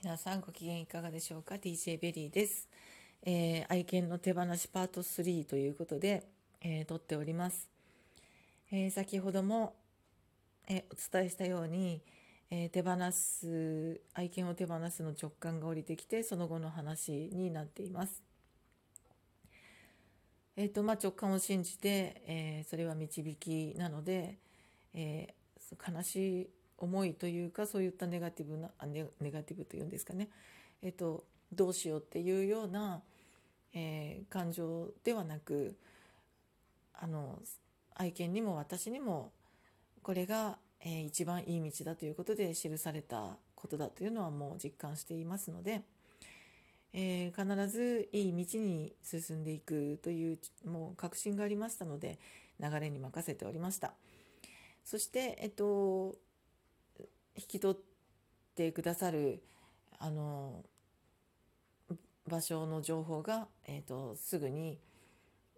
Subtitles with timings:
[0.00, 2.68] 皆さんご機嫌いかがでしょうか？DJ ベリーです、
[3.24, 6.22] えー、愛犬の手放しパート3ということで、
[6.60, 7.68] えー、撮っております、
[8.70, 9.74] えー、先ほども、
[10.68, 12.00] えお伝えしたように、
[12.48, 18.22] え手放す愛犬を手放すの直感が降りてきてその後の話になっています。
[20.54, 24.38] えーとまあ、直感を信じて、えそれは導きなので、
[24.94, 25.34] え
[25.92, 30.28] 悲しい思いというかそういったネガティブなネネガティブというんですかね、
[30.82, 33.02] えっと、どうしようっていうような、
[33.74, 35.76] えー、感情ではなく
[36.94, 37.38] あの
[37.94, 39.32] 愛犬にも私にも
[40.02, 45.82] これが、えー、一番いい道だということで記されたことだというのはもう実感していますので、
[46.92, 52.18] えー、必ずいい道に進んでいくというもう確信がありましたので
[52.60, 53.92] 流れに任せておりました。
[54.84, 56.14] そして、えっと、
[57.38, 57.80] 引き取っ
[58.56, 59.42] てくださる
[59.98, 60.64] あの
[62.26, 64.78] 場所の情報が、えーと、すぐに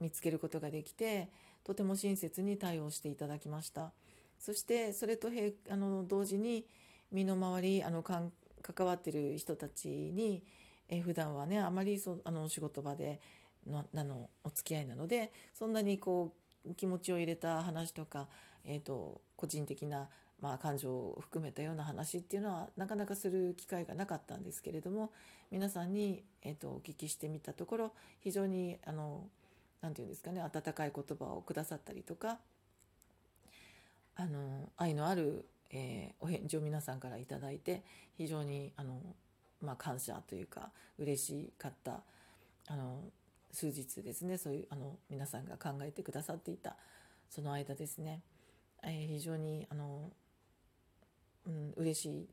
[0.00, 1.30] 見つけることができて
[1.64, 3.92] とても親切に対応していただきました。
[4.38, 6.66] そしてそれとへあの同時に
[7.12, 10.42] 身の回りあのかん関わってる人たちに、
[10.88, 13.20] えー、普段はねあまりそあの仕事場で
[13.66, 16.34] のなのお付き合いなのでそんなにこ
[16.68, 18.28] う気持ちを入れた話とか、
[18.64, 20.08] えーと個人的な
[20.40, 25.10] まあ、感情を含めたような話っていうのはなかなかする機会がなかったんですけれども
[25.50, 29.24] 皆さんに、えーと、お聞きしてみたところ非常にあの
[29.80, 32.38] なて言うんですかね温かい言葉をくださったりとか
[34.16, 37.82] あの愛のある、えー、お返事を皆さんから頂いて
[38.16, 39.00] 非常にあの、
[39.62, 42.00] まあ、感謝というか嬉しかった
[42.68, 43.00] あの
[43.52, 46.76] 数日ですねそういうあの皆さんが考えてくださっていた
[47.30, 48.20] その間ですね、
[48.82, 50.10] えー、非常にあの
[51.46, 52.28] うん、嬉しい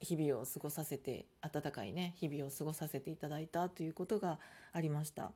[0.00, 4.38] 日々を過ごさせて温かいね日々を過ごさせていただいたということが
[4.72, 5.32] ありました。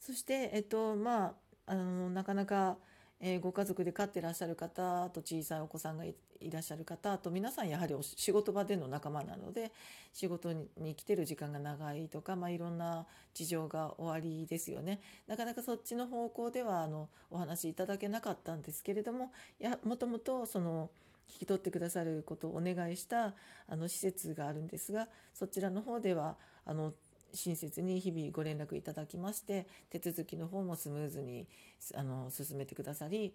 [0.00, 1.34] そしてえっとまあ
[1.66, 2.76] あのなかなか、
[3.20, 6.14] えー、ご家族で飼ってらっしゃる方と小さいお子さんがい
[6.50, 9.72] らっしゃる方と皆さんやはり仕事場での仲間なので
[10.12, 15.00] 仕事に来てる時間が長いとか、まあ、いろんな事情がおありですよね。
[15.26, 20.90] なかなかそっちの方向ではあのお話いただけなかったんですけれどもやもともとその
[21.28, 23.34] 引き取ってくださることをお願いした
[23.68, 26.36] あの施設があるんですがそちらの方では
[26.66, 26.92] あの
[27.34, 31.46] 親切に日々ご連絡いただきまして手続きの方もスムーズに
[31.94, 33.34] あの進めてくださり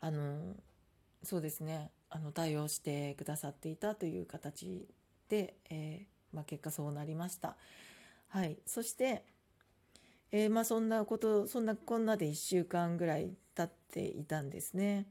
[0.00, 0.54] あの
[1.22, 4.88] そうですねあの対応してくださっていたという形
[5.28, 7.56] で、えー、まあ、結果そうなりました。
[8.28, 9.22] はい、そして、
[10.32, 15.06] えー、まあ、そんなことそんなこんなで1週間ぐらい経っていたんですね。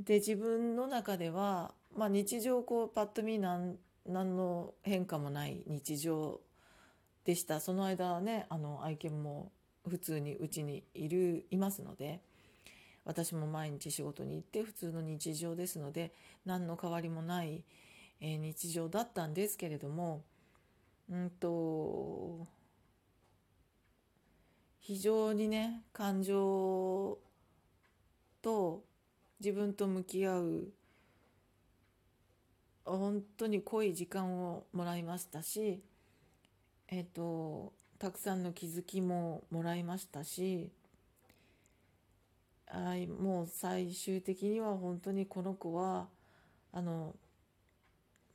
[0.00, 6.40] で自分の中では、まあ、日常こうパッと見何何の変化もない日常
[7.24, 7.60] でした。
[7.60, 9.50] その間ねあの愛犬も
[9.88, 12.20] 普通にうちにいるいますので
[13.04, 16.12] 私も毎日仕事に行って普通の日常ですので
[16.44, 17.64] 何の変わりもない、
[18.20, 20.22] えー、日常だったんですけれども
[21.08, 22.46] うんと
[24.80, 27.18] 非常にね感情
[28.42, 28.82] と
[29.40, 30.68] 自分と向き合う
[32.86, 35.82] 本当に濃い時間をもらいましたし
[36.88, 40.70] えっ、とたくさんの気づきももらいましたし
[42.68, 46.06] あもう最終的には本当にこの子は
[46.72, 47.14] あの、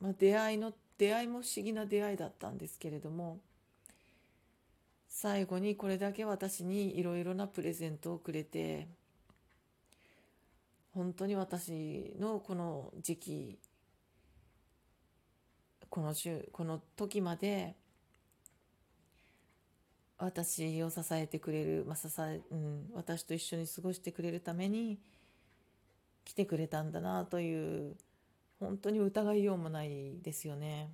[0.00, 3.38] まあ、出会いの出会いも不思議な出会いだったんですけれども
[5.08, 8.88] 最後にこれだけ私にいろいろなプレゼントをくれて
[10.94, 13.58] 本当に私のこの時期
[15.92, 17.76] この週この時まで
[20.16, 24.98] 私を支えてくれる、まあ支えうん、私と一緒に過ごしてくれるために
[26.24, 27.94] 来てくれたんだなという
[28.58, 30.88] 本当に疑いようもないですよね。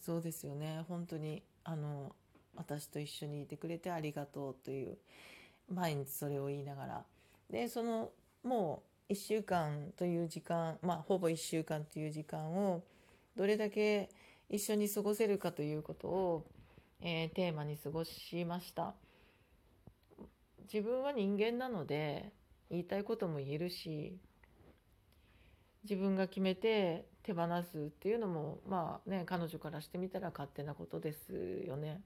[0.00, 2.16] そうですよね本当にあの
[2.56, 4.98] 私と一緒にいてくれてありがとうという
[5.72, 7.04] 毎日それを言いながら
[7.50, 8.10] でその
[8.42, 12.82] もう1週間という時間まあほぼ1週間という時間を
[13.36, 14.08] どれだけ
[14.48, 16.46] 一緒に過ごせるかということを、
[17.00, 18.94] えー、テーマに過ごしました
[20.72, 22.32] 自分は人間なので
[22.70, 24.16] 言いたいことも言えるし
[25.82, 32.00] 自分が決めて手放すっていうのもまあね彼女からしてみたら勝手なことですよね。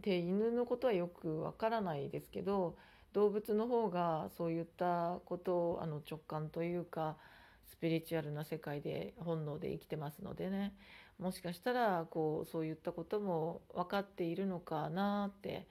[0.00, 2.76] で犬のことはよくわからないですけど
[3.16, 7.16] 動物の方がそういったことをあの直感というか
[7.64, 10.74] スピリチュアルな世界で本能で生きてますのでね。
[11.18, 15.66] もしかしたらこうそういったことも分かっているのかなって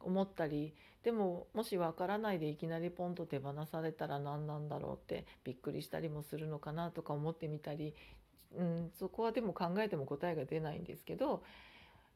[0.00, 7.94] 思ったりでももし分からないでいきなりポンと手放されたら何なんだろうってびっくりしたりもするのかなとか思ってみたり、
[8.56, 11.44] うん、そこはでも考えても答えが出ないんですけど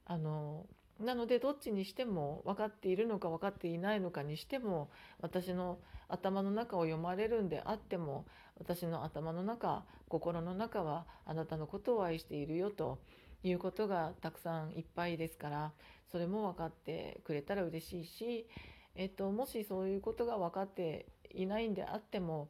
[0.05, 0.67] あの
[1.01, 8.27] なのでどっちにしても分かっているのか分かっていないのかにしても私の頭の中を読まれるんであっても
[8.59, 13.01] 私の頭の中心の中はあなたのことを愛しているよと
[13.43, 15.73] いうことがたくさんいっぱいですから
[16.11, 18.47] それも分かってくれたら嬉しいし、
[18.95, 22.49] えっと、もしそういうことが分かっていないんであっても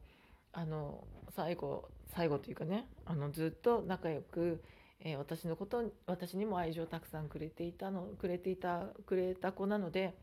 [0.53, 1.03] あの
[1.35, 4.63] 最後最後というかねあのずっと仲良く
[5.01, 10.15] えー、私のこと私にも愛情をたくさんくれていたのくれていたくれた子なので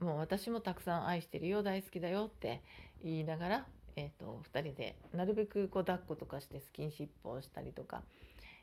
[0.00, 2.62] もう私もたくさん愛してるよ大好きだよって
[3.04, 3.66] 言いながら、
[3.96, 8.02] えーと、2人でなるべくこう抱っことかしてスキンシップをしたりとか、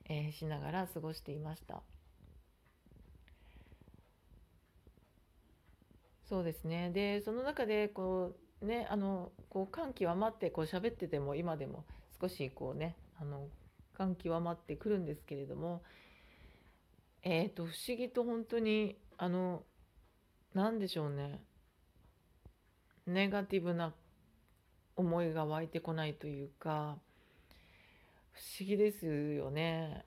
[0.10, 1.82] えー、しながら過ごしていました。
[6.28, 11.86] そうですねでその中でこうねあのこう感極まってこう喋ってても今でも
[12.20, 13.48] 少しこうねあの
[13.98, 15.82] 感極まってくるんですけれども
[17.24, 19.64] えっ、ー、と不思議と本当にあの
[20.54, 21.42] 何でしょうね
[23.08, 23.94] ネガティブな
[24.96, 26.98] 思いが湧いてこないというか
[28.32, 30.06] 不思議ですよね。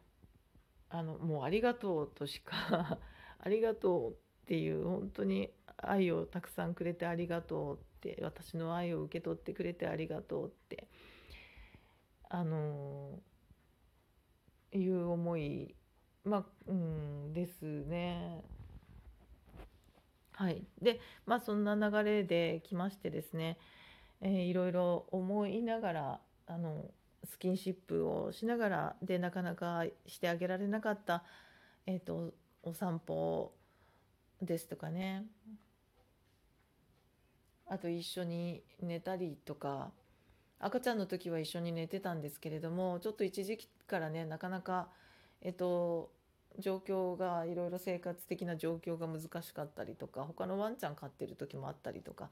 [0.89, 2.99] あのもうありがとうとしか
[3.39, 4.15] ありがとうっ
[4.47, 10.89] ていう本当に愛をたくさんくれてありがとうって私の愛を受け取ってくれてありがとうって
[12.29, 13.21] あの
[14.73, 15.75] いう思い、
[16.25, 18.43] まあ、うん、ですね。
[20.33, 20.65] はい。
[20.81, 23.59] で、まあ、そんな流れで来ましてですね、
[24.21, 26.91] えー、いろいろ思いながら、あの、
[27.25, 31.25] スキンシップをしながら、で、なかなかしてあげられなかった、
[31.87, 32.33] えっ、ー、と、
[32.63, 33.53] お散歩
[34.41, 35.27] ですとかね。
[37.67, 39.93] あと一緒に寝たりとか、
[40.61, 44.89] 赤ちゃんの時は一緒に寝てたんですけれどもちょっと一時期からねなかなか
[45.43, 46.11] えっと
[46.59, 52.29] 状況がいろいろ生活的な状況が難しかったりとか他のワンちゃん飼ってる時もあったりとか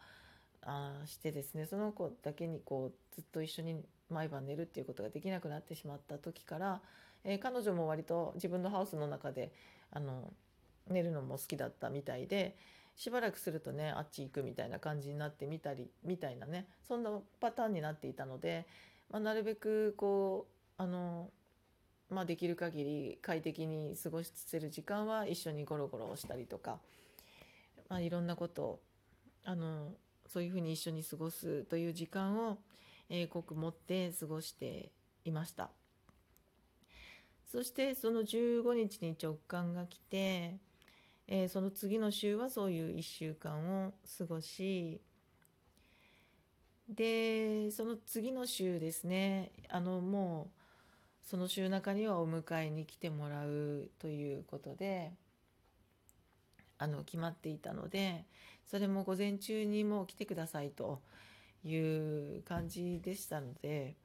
[0.62, 6.80] あしてですねその子だけにこうずっと一緒に毎晩寝るっていうことができなくなってしまった時から、
[7.25, 9.52] えー、彼女も割と自分のハウスの中で
[9.90, 10.30] あの
[10.90, 12.56] 寝るのも好きだったみたいで、
[12.99, 17.11] しばらくするとねあっち行くみたいな感じになってみたりみたいなねそんな
[17.41, 18.67] パターンになっていたので、
[19.11, 20.49] まあ、なるべくこ
[20.79, 21.31] うあの、
[22.11, 26.81] まあ、できる限り快適に過ごせる時間は一緒にゴロゴロしたりとか、
[27.89, 28.81] まあ、いろんなことを
[29.45, 29.93] あの
[30.27, 32.59] そういうふうに一緒に過ごすという時間を、
[33.09, 34.91] えー、濃く持って過ごして
[35.25, 35.71] いました。
[37.50, 40.59] そしてその15日に直感が来て
[41.28, 45.00] えー、その次の週はそういう1週間を過ごし
[46.88, 55.12] でその次の週ですねあのもうその週中にはお迎えに来てもらうということで
[56.78, 58.25] あの決まっていたので
[58.66, 61.02] それも午前中にもう来てくださいと
[61.62, 63.97] いう感じでしたので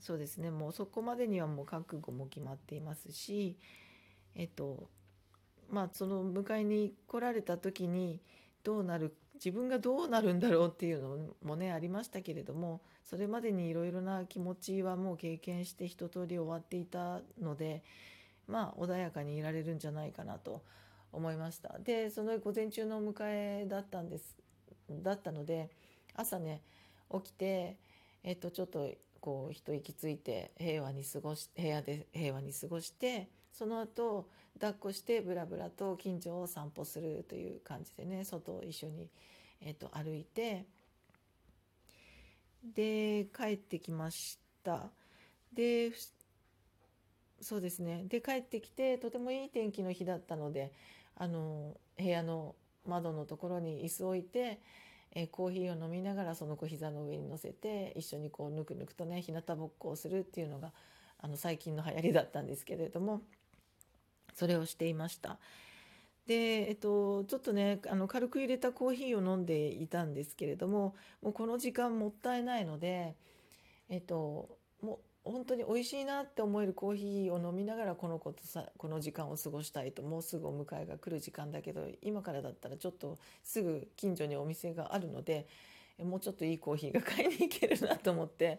[0.00, 3.56] そうですねもうそこまでにはもう覚悟も決まっていますし
[4.34, 4.90] えっと
[5.70, 8.20] まあその迎えに来られた時に
[8.62, 17.82] どうなる自分がどうなるんだろうっていうのもねありましたけれどもそれまでにいろいろな気持ちはもう経験して一通り終わっていたので
[18.46, 20.62] まあ穏やかにいられるんじゃないかなと
[21.12, 21.78] 思いました。
[21.78, 24.36] でその午前中のお迎えだったんです
[24.90, 25.70] だったので
[26.14, 26.62] 朝ね
[27.12, 27.76] 起きて
[28.22, 28.90] えっとちょっと
[29.20, 34.28] こう一息ついて平和に過ごし部屋で平和に過ごしてその後
[34.60, 39.08] 抱っこしてブラブラと近所を散歩するという感じでね外を一緒に、
[39.60, 40.64] えーと、歩いて
[42.74, 44.90] で帰ってきました。
[45.52, 45.92] で
[47.40, 48.04] そうですね。
[48.08, 50.72] で帰ってきてとてもいい天気の日だったので
[51.16, 52.54] あの部屋の
[52.86, 54.60] 窓のところに椅子を置いて、
[55.14, 60.72] えコーヒーを飲みながらその子膝の上に乗せて一緒にこうぬくぬくとね日向ぼっこをするっていうのが
[61.18, 63.22] あの最近の流行りだったんですけれども
[64.34, 65.38] それをしていました。
[66.26, 73.14] で、えっと、ちょっとねあの軽く入れたコーヒーを飲んでいたんですけれどももうこの時間もったいないので、
[73.88, 85.46] えっと、もう本当に美味しいなって思えるコーヒーを飲みながらこの子とさこの時間を過ごしたいともうすぐお迎えが来る時間だけど今からだったらちょっとすぐ近所にお店があるので
[86.02, 88.58] もうちょっといいコーヒーが買いに行けるなと思って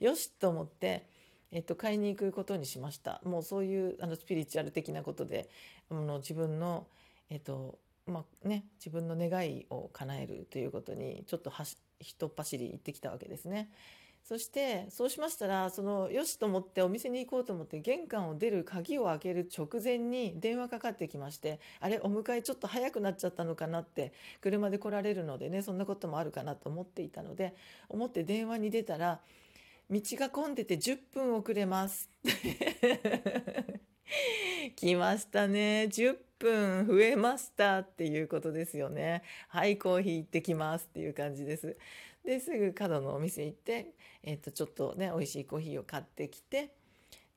[0.00, 1.06] よしと思って、
[1.52, 5.48] えっと、買いに行くことにしましたもうそういうあのスピリチュアル的なことで
[5.90, 6.86] あの自分の、
[7.30, 13.70] えっとまあね、自分の願いを叶えるということにちょっとはし一っ走り行ってきたわけですね。
[14.22, 27.54] そしてそうしましたらそのよしと思ってお店に行こうと思って玄関を出る鍵を開ける直前に電話かかってきましてあれお迎えちょっと早くなっちゃったのかなって車で来られるのでねそんなこともあるかなと思っていたので
[27.88, 29.20] 思って電話に出たら
[29.88, 32.10] 道が混んでて10分遅れます。
[34.74, 35.88] 来ましたね。
[35.88, 39.22] 10分増えましたっていうことですよね。
[39.48, 41.76] はいコーヒー行ってきますっていう感じです。
[42.24, 46.72] ですぐ角のお店行って、えー、とちょっとね美味しいコーヒーを買ってきて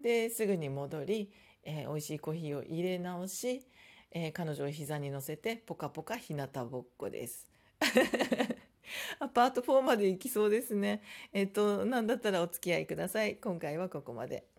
[0.01, 1.31] ですぐに戻り、
[1.63, 3.67] えー、美味しいコーヒーを入れ直し、
[4.11, 7.47] えー、彼女を膝に乗せてポカポカ日向ぼっこです。
[9.33, 11.01] パート4まで行きそうですね。
[11.33, 13.35] えっ、と、なんだったらお付き合いください。
[13.37, 14.58] 今回はここまで。